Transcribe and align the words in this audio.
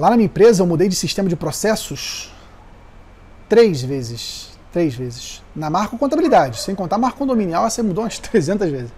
lá 0.00 0.10
na 0.10 0.16
minha 0.16 0.26
empresa 0.26 0.62
eu 0.62 0.66
mudei 0.66 0.88
de 0.88 0.96
sistema 0.96 1.28
de 1.28 1.36
processos 1.36 2.32
três 3.48 3.82
vezes. 3.82 4.48
Três 4.72 4.94
vezes. 4.94 5.42
Na 5.54 5.68
marca 5.68 5.96
contabilidade, 5.98 6.60
sem 6.60 6.74
contar 6.74 6.96
marca 6.96 7.18
condominial, 7.18 7.68
você 7.68 7.82
mudou 7.82 8.04
umas 8.04 8.18
300 8.18 8.70
vezes. 8.70 8.92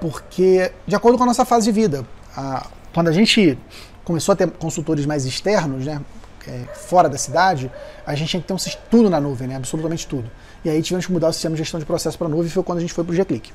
Porque, 0.00 0.70
de 0.86 0.94
acordo 0.94 1.18
com 1.18 1.24
a 1.24 1.26
nossa 1.26 1.44
fase 1.44 1.64
de 1.66 1.72
vida, 1.72 2.06
a, 2.36 2.66
quando 2.94 3.08
a 3.08 3.12
gente 3.12 3.58
começou 4.04 4.32
a 4.34 4.36
ter 4.36 4.48
consultores 4.52 5.06
mais 5.06 5.24
externos, 5.24 5.86
né, 5.86 6.00
é, 6.46 6.62
fora 6.74 7.08
da 7.08 7.18
cidade, 7.18 7.72
a 8.06 8.14
gente 8.14 8.28
tinha 8.28 8.40
que 8.40 8.46
ter 8.46 8.54
um, 8.54 8.58
tudo 8.88 9.10
na 9.10 9.20
nuvem, 9.20 9.48
né, 9.48 9.56
absolutamente 9.56 10.06
tudo. 10.06 10.30
E 10.64 10.70
aí 10.70 10.80
tivemos 10.82 11.06
que 11.06 11.12
mudar 11.12 11.28
o 11.28 11.32
sistema 11.32 11.56
de 11.56 11.62
gestão 11.62 11.80
de 11.80 11.86
processo 11.86 12.16
para 12.16 12.28
a 12.28 12.30
nuvem, 12.30 12.48
foi 12.48 12.62
quando 12.62 12.78
a 12.78 12.80
gente 12.82 12.92
foi 12.92 13.02
para 13.02 13.12
o 13.12 13.16
G-Click. 13.16 13.50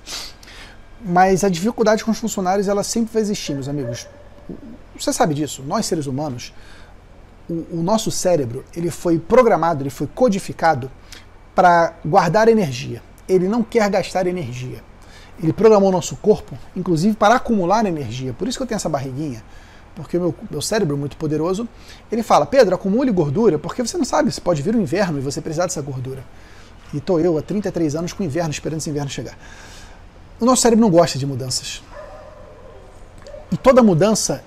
Mas 1.05 1.43
a 1.43 1.49
dificuldade 1.49 2.03
com 2.03 2.11
os 2.11 2.17
funcionários, 2.17 2.67
ela 2.67 2.83
sempre 2.83 3.13
vai 3.13 3.21
existir, 3.21 3.53
meus 3.53 3.69
amigos. 3.69 4.07
Você 4.97 5.11
sabe 5.11 5.33
disso, 5.33 5.63
nós 5.63 5.85
seres 5.85 6.05
humanos, 6.05 6.53
o, 7.49 7.79
o 7.79 7.83
nosso 7.83 8.11
cérebro, 8.11 8.63
ele 8.75 8.91
foi 8.91 9.19
programado, 9.19 9.83
ele 9.83 9.89
foi 9.89 10.07
codificado 10.07 10.91
para 11.55 11.93
guardar 12.05 12.47
energia. 12.47 13.01
Ele 13.27 13.47
não 13.47 13.63
quer 13.63 13.89
gastar 13.89 14.27
energia. 14.27 14.83
Ele 15.41 15.51
programou 15.51 15.89
o 15.89 15.91
nosso 15.91 16.15
corpo, 16.17 16.57
inclusive, 16.75 17.15
para 17.15 17.35
acumular 17.35 17.85
energia. 17.85 18.33
Por 18.33 18.47
isso 18.47 18.57
que 18.57 18.63
eu 18.63 18.67
tenho 18.67 18.75
essa 18.75 18.89
barriguinha, 18.89 19.43
porque 19.95 20.17
meu, 20.17 20.35
meu 20.49 20.61
cérebro 20.61 20.95
é 20.95 20.99
muito 20.99 21.17
poderoso. 21.17 21.67
Ele 22.11 22.21
fala, 22.21 22.45
Pedro, 22.45 22.75
acumule 22.75 23.11
gordura, 23.11 23.57
porque 23.57 23.81
você 23.81 23.97
não 23.97 24.05
sabe, 24.05 24.31
se 24.31 24.39
pode 24.39 24.61
vir 24.61 24.75
o 24.75 24.81
inverno 24.81 25.17
e 25.17 25.21
você 25.21 25.41
precisar 25.41 25.65
dessa 25.65 25.81
gordura. 25.81 26.23
E 26.93 26.97
estou 26.97 27.19
eu 27.19 27.37
há 27.37 27.41
33 27.41 27.95
anos 27.95 28.13
com 28.13 28.23
inverno, 28.23 28.51
esperando 28.51 28.79
esse 28.79 28.89
inverno 28.89 29.09
chegar. 29.09 29.37
O 30.39 30.45
nosso 30.45 30.61
cérebro 30.61 30.83
não 30.83 30.91
gosta 30.91 31.17
de 31.17 31.25
mudanças. 31.25 31.81
E 33.51 33.57
toda 33.57 33.83
mudança 33.83 34.43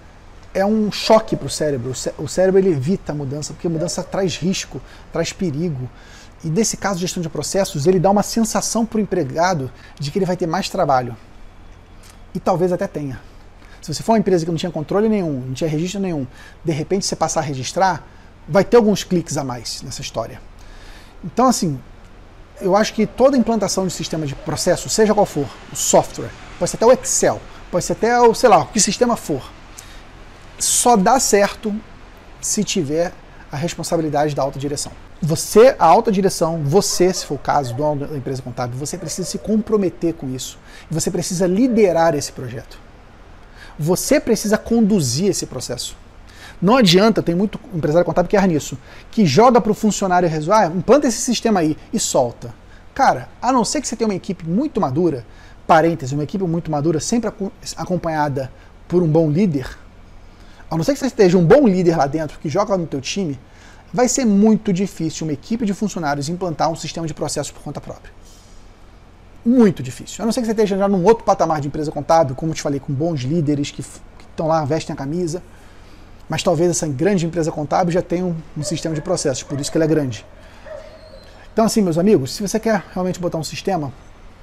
é 0.55 0.65
um 0.65 0.91
choque 0.91 1.37
para 1.37 1.47
o 1.47 1.51
cérebro. 1.51 1.93
O 2.17 2.29
cérebro 2.29 2.61
ele 2.61 2.71
evita 2.71 3.13
a 3.13 3.15
mudança, 3.15 3.53
porque 3.53 3.67
a 3.67 3.71
mudança 3.71 4.03
traz 4.03 4.37
risco, 4.37 4.81
traz 5.13 5.33
perigo. 5.33 5.91
E 6.43 6.49
nesse 6.49 6.77
caso 6.77 7.01
gestão 7.01 7.23
de 7.23 7.29
processos, 7.29 7.87
ele 7.87 7.99
dá 7.99 8.11
uma 8.11 8.23
sensação 8.23 8.87
para 8.87 8.99
o 8.99 9.01
empregado 9.01 9.71
de 9.99 10.11
que 10.11 10.19
ele 10.19 10.27
vai 10.27 10.37
ter 10.37 10.47
mais 10.47 10.69
trabalho. 10.69 11.17
E 12.35 12.41
talvez 12.41 12.73
até 12.73 12.87
tenha. 12.87 13.21
Se 13.83 13.93
você 13.93 14.03
for 14.03 14.13
uma 14.13 14.19
empresa 14.19 14.45
que 14.45 14.51
não 14.51 14.57
tinha 14.57 14.73
controle 14.73 15.09
nenhum, 15.09 15.41
não 15.41 15.55
tinha 15.55 15.69
registro 15.69 16.01
nenhum, 16.01 16.27
de 16.65 16.73
repente 16.73 17.05
você 17.05 17.15
passar 17.15 17.41
a 17.41 17.43
registrar, 17.43 18.07
vai 18.49 18.65
ter 18.65 18.77
alguns 18.77 19.05
cliques 19.05 19.37
a 19.37 19.45
mais 19.45 19.83
nessa 19.83 20.01
história. 20.01 20.41
Então, 21.23 21.47
assim, 21.47 21.79
eu 22.61 22.77
acho 22.77 22.95
que 22.95 23.07
toda 23.07 23.37
implantação 23.37 23.87
de 23.87 23.93
sistema 23.93 24.27
de 24.27 24.35
processo, 24.35 24.89
seja 24.89 25.15
qual 25.15 25.27
for, 25.27 25.47
o 25.73 25.77
software, 25.77 26.31
pode 26.59 26.71
ser 26.71 26.77
até 26.77 26.87
o 26.87 26.93
Excel, 26.93 27.41
pode 27.75 27.85
ser 27.87 27.95
até 27.95 28.21
o, 28.21 28.33
sei 28.33 28.49
lá, 28.49 28.59
o 28.59 28.67
que 28.67 28.79
sistema 28.79 29.17
for, 29.17 29.43
só 30.61 30.97
dá 30.97 31.19
certo 31.19 31.75
se 32.41 32.63
tiver 32.63 33.13
a 33.51 33.57
responsabilidade 33.57 34.33
da 34.33 34.43
alta 34.43 34.61
direção. 34.61 34.93
Você, 35.21 35.75
a 35.77 35.85
alta 35.85 36.13
direção, 36.13 36.63
você, 36.63 37.13
se 37.13 37.27
for 37.27 37.35
o 37.35 37.39
caso, 37.39 37.75
dono 37.75 38.07
da 38.07 38.17
empresa 38.17 38.41
contábil, 38.43 38.79
você 38.79 38.97
precisa 38.97 39.27
se 39.27 39.39
comprometer 39.39 40.15
com 40.15 40.29
isso. 40.29 40.57
Você 40.89 41.11
precisa 41.11 41.49
liderar 41.49 42.15
esse 42.15 42.31
projeto. 42.31 42.79
Você 43.77 44.21
precisa 44.21 44.57
conduzir 44.57 45.31
esse 45.31 45.45
processo. 45.47 45.97
Não 46.63 46.77
adianta, 46.77 47.25
tem 47.25 47.35
muito 47.35 47.59
empresário 47.75 48.07
contábil 48.07 48.29
que 48.29 48.37
erra 48.37 48.47
nisso, 48.47 48.79
que 49.11 49.27
joga 49.27 49.61
para 49.61 49.73
o 49.73 49.75
funcionário 49.75 50.29
resolver, 50.29 50.63
ah, 50.63 50.67
implanta 50.67 51.09
esse 51.09 51.21
sistema 51.21 51.59
aí 51.59 51.77
e 51.93 51.99
solta. 51.99 52.55
Cara, 52.95 53.29
a 53.43 53.53
não 53.53 53.65
ser 53.65 53.81
que 53.81 53.89
você 53.89 53.97
tenha 53.97 54.07
uma 54.07 54.15
equipe 54.15 54.49
muito 54.49 54.81
madura, 54.81 55.27
parênteses, 55.67 56.13
uma 56.13 56.25
equipe 56.25 56.45
muito 56.45 56.71
madura, 56.71 57.01
sempre 57.01 57.31
acompanhada 57.77 58.51
por 58.87 59.03
um 59.03 59.09
bom 59.09 59.31
líder, 59.31 59.69
a 60.71 60.77
não 60.77 60.83
ser 60.83 60.95
que 60.95 60.99
você 60.99 61.07
esteja 61.07 61.39
um 61.39 61.45
bom 61.45 61.69
líder 61.69 61.97
lá 61.97 62.07
dentro 62.07 62.39
que 62.39 62.49
joga 62.49 62.77
no 62.77 62.87
teu 62.87 63.01
time, 63.01 63.39
vai 63.93 64.09
ser 64.09 64.25
muito 64.25 64.73
difícil 64.73 65.27
uma 65.27 65.33
equipe 65.33 65.65
de 65.65 65.73
funcionários 65.73 66.29
implantar 66.29 66.69
um 66.69 66.75
sistema 66.75 67.07
de 67.07 67.15
processo 67.15 67.55
por 67.55 67.63
conta 67.63 67.81
própria. 67.81 68.13
Muito 69.45 69.83
difícil. 69.83 70.23
A 70.23 70.25
não 70.25 70.33
ser 70.33 70.41
que 70.41 70.47
você 70.47 70.53
esteja 70.53 70.77
já 70.77 70.89
num 70.89 71.05
outro 71.05 71.23
patamar 71.23 71.61
de 71.61 71.69
empresa 71.69 71.93
contábil, 71.93 72.35
como 72.35 72.53
te 72.55 72.63
falei, 72.63 72.81
com 72.81 72.93
bons 72.93 73.21
líderes 73.21 73.71
que 73.71 73.83
estão 73.83 74.49
lá, 74.49 74.65
vestem 74.65 74.95
a 74.95 74.97
camisa. 74.97 75.43
Mas 76.29 76.43
talvez 76.43 76.71
essa 76.71 76.89
grande 76.89 77.27
empresa 77.27 77.53
contábil 77.53 77.93
já 77.93 78.03
tenha 78.03 78.25
um, 78.25 78.35
um 78.57 78.63
sistema 78.63 78.95
de 78.95 79.03
processos, 79.03 79.43
por 79.43 79.61
isso 79.61 79.71
que 79.71 79.77
ela 79.79 79.85
é 79.85 79.89
grande. 79.89 80.27
Então, 81.53 81.65
assim, 81.65 81.83
meus 81.83 81.99
amigos, 81.99 82.35
se 82.35 82.43
você 82.43 82.59
quer 82.59 82.83
realmente 82.93 83.21
botar 83.21 83.39
um 83.39 83.45
sistema 83.45 83.93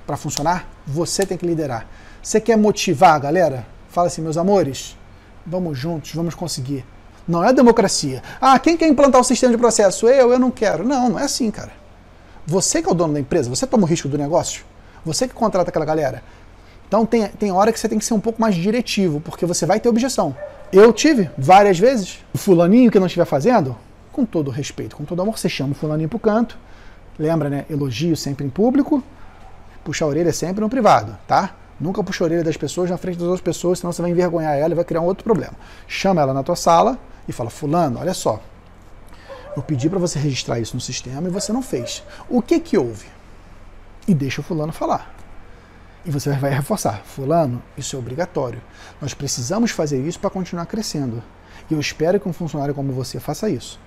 para 0.05 0.17
funcionar, 0.17 0.67
você 0.85 1.25
tem 1.25 1.37
que 1.37 1.45
liderar. 1.45 1.87
Você 2.21 2.39
quer 2.39 2.57
motivar 2.57 3.15
a 3.15 3.19
galera? 3.19 3.65
Fala 3.89 4.07
assim, 4.07 4.21
meus 4.21 4.37
amores, 4.37 4.97
vamos 5.45 5.77
juntos, 5.77 6.13
vamos 6.13 6.35
conseguir. 6.35 6.85
Não 7.27 7.43
é 7.43 7.53
democracia. 7.53 8.21
Ah, 8.39 8.57
quem 8.59 8.75
quer 8.75 8.87
implantar 8.87 9.21
o 9.21 9.23
sistema 9.23 9.51
de 9.51 9.57
processo? 9.57 10.07
Eu, 10.07 10.31
eu 10.31 10.39
não 10.39 10.51
quero. 10.51 10.83
Não, 10.83 11.09
não 11.09 11.19
é 11.19 11.23
assim, 11.23 11.49
cara. 11.51 11.71
Você 12.45 12.81
que 12.81 12.89
é 12.89 12.91
o 12.91 12.95
dono 12.95 13.13
da 13.13 13.19
empresa, 13.19 13.49
você 13.49 13.67
toma 13.67 13.83
o 13.83 13.85
risco 13.85 14.07
do 14.07 14.17
negócio, 14.17 14.65
você 15.05 15.27
que 15.27 15.33
contrata 15.33 15.69
aquela 15.69 15.85
galera. 15.85 16.23
Então 16.87 17.05
tem, 17.05 17.27
tem 17.27 17.51
hora 17.51 17.71
que 17.71 17.79
você 17.79 17.87
tem 17.87 17.97
que 17.97 18.03
ser 18.03 18.13
um 18.13 18.19
pouco 18.19 18.41
mais 18.41 18.55
diretivo, 18.55 19.21
porque 19.21 19.45
você 19.45 19.65
vai 19.65 19.79
ter 19.79 19.87
objeção. 19.87 20.35
Eu 20.73 20.91
tive 20.91 21.29
várias 21.37 21.79
vezes. 21.79 22.19
O 22.33 22.37
fulaninho 22.37 22.91
que 22.91 22.99
não 22.99 23.05
estiver 23.05 23.25
fazendo, 23.25 23.77
com 24.11 24.25
todo 24.25 24.51
respeito, 24.51 24.95
com 24.95 25.05
todo 25.05 25.21
amor, 25.21 25.37
você 25.37 25.47
chama 25.47 25.71
o 25.71 25.75
fulaninho 25.75 26.09
pro 26.09 26.19
canto. 26.19 26.57
Lembra, 27.17 27.49
né? 27.49 27.65
Elogio 27.69 28.17
sempre 28.17 28.45
em 28.45 28.49
público, 28.49 29.01
puxa 29.83 30.05
a 30.05 30.07
orelha 30.07 30.33
sempre 30.33 30.61
no 30.61 30.69
privado, 30.69 31.17
tá? 31.27 31.55
Nunca 31.79 32.03
puxa 32.03 32.23
a 32.23 32.25
orelha 32.25 32.43
das 32.43 32.57
pessoas 32.57 32.89
na 32.89 32.97
frente 32.97 33.17
das 33.17 33.27
outras 33.27 33.41
pessoas, 33.41 33.79
senão 33.79 33.91
você 33.91 34.01
vai 34.01 34.11
envergonhar 34.11 34.55
ela 34.55 34.73
e 34.73 34.75
vai 34.75 34.85
criar 34.85 35.01
um 35.01 35.05
outro 35.05 35.23
problema. 35.23 35.53
Chama 35.87 36.21
ela 36.21 36.33
na 36.33 36.43
tua 36.43 36.55
sala, 36.55 36.99
e 37.27 37.31
fala: 37.31 37.49
Fulano, 37.49 37.99
olha 37.99 38.13
só, 38.13 38.39
eu 39.55 39.61
pedi 39.61 39.89
para 39.89 39.99
você 39.99 40.19
registrar 40.19 40.59
isso 40.59 40.75
no 40.75 40.81
sistema 40.81 41.27
e 41.27 41.31
você 41.31 41.51
não 41.51 41.61
fez. 41.61 42.03
O 42.29 42.41
que 42.41 42.59
que 42.59 42.77
houve? 42.77 43.07
E 44.07 44.13
deixa 44.13 44.41
o 44.41 44.43
Fulano 44.43 44.71
falar. 44.71 45.13
E 46.05 46.11
você 46.11 46.31
vai 46.31 46.51
reforçar: 46.51 47.01
Fulano, 47.03 47.61
isso 47.77 47.95
é 47.95 47.99
obrigatório. 47.99 48.61
Nós 49.01 49.13
precisamos 49.13 49.71
fazer 49.71 49.99
isso 50.05 50.19
para 50.19 50.29
continuar 50.29 50.65
crescendo. 50.65 51.21
E 51.69 51.73
eu 51.73 51.79
espero 51.79 52.19
que 52.19 52.27
um 52.27 52.33
funcionário 52.33 52.73
como 52.73 52.91
você 52.91 53.19
faça 53.19 53.49
isso. 53.49 53.79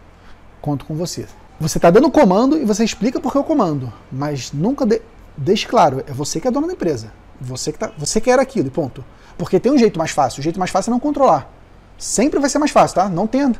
Conto 0.60 0.84
com 0.84 0.94
você. 0.94 1.26
Você 1.60 1.78
está 1.78 1.90
dando 1.90 2.10
comando 2.10 2.56
e 2.56 2.64
você 2.64 2.84
explica 2.84 3.20
por 3.20 3.30
que 3.30 3.38
o 3.38 3.44
comando, 3.44 3.92
mas 4.10 4.52
nunca. 4.52 4.86
Deixe 5.36 5.66
claro: 5.66 6.02
é 6.06 6.12
você 6.12 6.40
que 6.40 6.48
é 6.48 6.50
dona 6.50 6.66
da 6.66 6.72
empresa. 6.72 7.12
Você 7.40 7.72
que, 7.72 7.78
tá... 7.78 7.92
você 7.96 8.20
quer 8.20 8.38
aquilo, 8.38 8.70
ponto. 8.70 9.04
Porque 9.36 9.58
tem 9.58 9.72
um 9.72 9.78
jeito 9.78 9.98
mais 9.98 10.10
fácil. 10.10 10.40
O 10.40 10.42
jeito 10.42 10.58
mais 10.58 10.70
fácil 10.70 10.90
é 10.90 10.92
não 10.92 11.00
controlar. 11.00 11.50
Sempre 11.98 12.38
vai 12.38 12.48
ser 12.48 12.58
mais 12.58 12.70
fácil, 12.70 12.94
tá? 12.96 13.08
Não 13.08 13.26
tenda. 13.26 13.58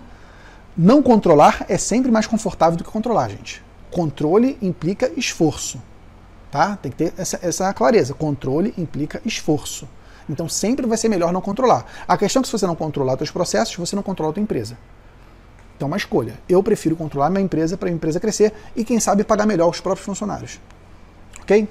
Não 0.77 1.03
controlar 1.03 1.65
é 1.69 1.79
sempre 1.79 2.11
mais 2.11 2.27
confortável 2.27 2.77
do 2.77 2.85
que 2.85 2.91
controlar, 2.91 3.29
gente. 3.29 3.63
Controle 3.91 4.59
implica 4.61 5.11
esforço. 5.17 5.81
Tá? 6.51 6.77
Tem 6.77 6.91
que 6.91 6.99
ter 6.99 7.15
essa, 7.17 7.39
essa 7.43 7.73
clareza. 7.73 8.15
Controle 8.15 8.75
implica 8.79 9.21
esforço. 9.25 9.89
Então 10.29 10.49
sempre 10.49 10.87
vai 10.87 10.97
ser 10.97 11.09
melhor 11.09 11.33
não 11.33 11.41
controlar. 11.41 11.85
A 12.07 12.17
questão 12.17 12.41
é 12.41 12.43
que 12.43 12.49
se 12.49 12.53
você 12.53 12.67
não 12.67 12.77
controlar 12.77 13.17
seus 13.17 13.31
processos, 13.31 13.77
você 13.77 13.95
não 13.95 14.03
controla 14.03 14.31
a 14.31 14.35
tua 14.35 14.43
empresa. 14.43 14.77
Então, 15.77 15.89
uma 15.89 15.97
escolha. 15.97 16.39
Eu 16.49 16.63
prefiro 16.63 16.97
controlar 16.97 17.31
minha 17.31 17.43
empresa 17.43 17.77
para 17.77 17.89
a 17.89 17.93
empresa 17.93 18.21
crescer 18.21 18.53
e, 18.77 18.85
quem 18.85 19.01
sabe, 19.01 19.25
pagar 19.25 19.47
melhor 19.47 19.69
os 19.69 19.81
próprios 19.81 20.07
funcionários. 20.07 20.61
Ok? 21.45 21.69